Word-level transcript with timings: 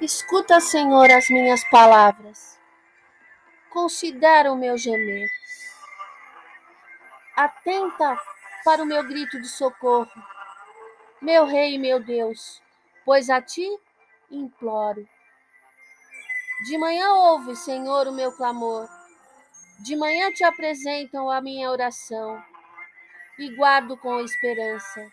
Escuta, 0.00 0.60
Senhor, 0.60 1.10
as 1.10 1.28
minhas 1.28 1.64
palavras. 1.70 2.60
Considera 3.70 4.52
o 4.52 4.56
meu 4.56 4.78
gemer. 4.78 5.28
Atenta 7.34 8.16
para 8.64 8.82
o 8.82 8.86
meu 8.86 9.02
grito 9.02 9.40
de 9.40 9.48
socorro, 9.48 10.22
meu 11.20 11.44
Rei 11.44 11.76
meu 11.76 11.98
Deus, 11.98 12.62
pois 13.04 13.28
a 13.28 13.42
ti 13.42 13.66
imploro. 14.30 15.08
De 16.66 16.78
manhã 16.78 17.12
ouve, 17.12 17.56
Senhor, 17.56 18.06
o 18.06 18.12
meu 18.12 18.30
clamor. 18.32 18.88
De 19.80 19.96
manhã 19.96 20.30
te 20.32 20.44
apresentam 20.44 21.28
a 21.28 21.40
minha 21.40 21.70
oração 21.70 22.53
e 23.38 23.54
guardo 23.54 23.96
com 23.96 24.20
esperança. 24.20 25.10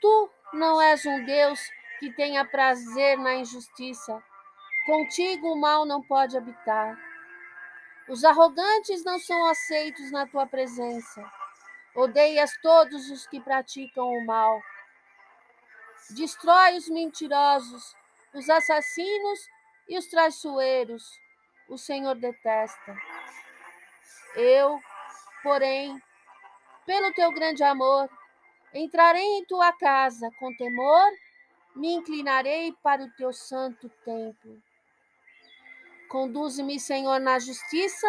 Tu 0.00 0.30
não 0.52 0.80
és 0.80 1.04
um 1.06 1.24
Deus 1.24 1.60
que 1.98 2.12
tenha 2.12 2.44
prazer 2.44 3.18
na 3.18 3.34
injustiça. 3.36 4.22
Contigo 4.86 5.52
o 5.52 5.60
mal 5.60 5.84
não 5.84 6.02
pode 6.02 6.36
habitar. 6.36 6.98
Os 8.08 8.22
arrogantes 8.22 9.02
não 9.02 9.18
são 9.18 9.46
aceitos 9.46 10.10
na 10.10 10.26
tua 10.26 10.46
presença. 10.46 11.24
Odeias 11.94 12.52
todos 12.62 13.10
os 13.10 13.26
que 13.26 13.40
praticam 13.40 14.06
o 14.06 14.26
mal. 14.26 14.60
Destrói 16.10 16.76
os 16.76 16.88
mentirosos, 16.88 17.96
os 18.34 18.50
assassinos 18.50 19.48
e 19.88 19.96
os 19.96 20.06
traiçoeiros. 20.06 21.08
O 21.68 21.78
Senhor 21.78 22.14
detesta. 22.16 22.94
Eu, 24.34 24.78
porém, 25.42 26.02
pelo 26.86 27.12
teu 27.12 27.32
grande 27.32 27.62
amor, 27.62 28.08
entrarei 28.72 29.24
em 29.38 29.44
tua 29.44 29.72
casa 29.72 30.30
com 30.38 30.54
temor, 30.56 31.10
me 31.74 31.92
inclinarei 31.92 32.72
para 32.82 33.02
o 33.02 33.10
teu 33.12 33.32
santo 33.32 33.88
templo. 34.04 34.62
Conduze-me, 36.08 36.78
Senhor, 36.78 37.18
na 37.18 37.38
justiça, 37.38 38.06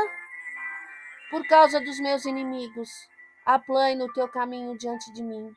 por 1.30 1.48
causa 1.48 1.80
dos 1.80 2.00
meus 2.00 2.26
inimigos. 2.26 2.90
Aplane 3.46 4.04
o 4.04 4.14
teu 4.14 4.28
caminho 4.28 4.78
diante 4.78 5.12
de 5.14 5.24
mim. 5.24 5.54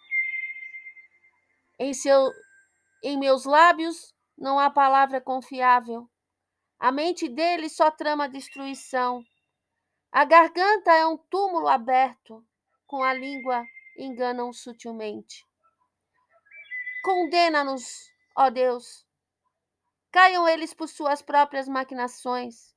Em, 1.78 1.92
seu, 1.92 2.30
em 3.02 3.18
meus 3.18 3.44
lábios 3.44 4.14
não 4.36 4.58
há 4.58 4.70
palavra 4.70 5.20
confiável. 5.20 6.08
A 6.78 6.92
mente 6.92 7.28
dele 7.28 7.68
só 7.68 7.90
trama 7.90 8.28
destruição. 8.28 9.24
A 10.10 10.24
garganta 10.24 10.92
é 10.92 11.06
um 11.06 11.16
túmulo 11.16 11.68
aberto, 11.68 12.44
com 12.88 13.04
a 13.04 13.14
língua 13.14 13.64
enganam 13.96 14.52
sutilmente. 14.52 15.46
Condena-nos, 17.04 18.10
ó 18.36 18.50
Deus, 18.50 19.06
Caiam 20.10 20.48
eles 20.48 20.72
por 20.72 20.88
suas 20.88 21.20
próprias 21.20 21.68
maquinações. 21.68 22.74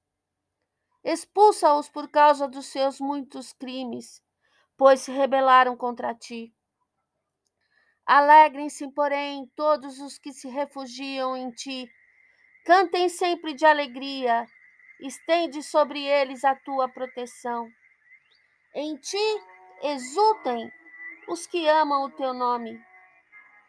Expulsa-os 1.03 1.89
por 1.89 2.09
causa 2.09 2.47
dos 2.47 2.65
seus 2.65 2.99
muitos 2.99 3.53
crimes, 3.53 4.21
pois 4.77 5.01
se 5.01 5.11
rebelaram 5.11 5.77
contra 5.77 6.13
ti. 6.13 6.53
Alegrem-se, 8.05 8.91
porém, 8.91 9.49
todos 9.55 9.99
os 9.99 10.17
que 10.17 10.33
se 10.33 10.49
refugiam 10.49 11.35
em 11.37 11.49
ti. 11.51 11.89
Cantem 12.65 13.07
sempre 13.07 13.53
de 13.53 13.65
alegria, 13.65 14.45
estende 14.99 15.63
sobre 15.63 16.03
eles 16.03 16.43
a 16.43 16.53
tua 16.53 16.89
proteção. 16.89 17.67
Em 18.75 18.97
ti 18.97 19.41
exultem 19.81 20.71
os 21.27 21.47
que 21.47 21.67
amam 21.67 22.05
o 22.05 22.11
teu 22.11 22.33
nome, 22.33 22.83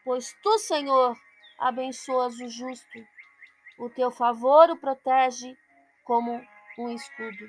pois 0.04 0.34
tu, 0.42 0.58
Senhor, 0.58 1.16
abençoas 1.58 2.38
o 2.40 2.48
justo. 2.48 2.98
O 3.78 3.88
teu 3.88 4.10
favor 4.10 4.70
o 4.70 4.76
protege 4.76 5.56
como 6.04 6.40
um 6.78 6.88
escudo. 6.90 7.48